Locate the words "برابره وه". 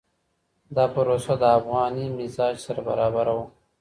2.89-3.45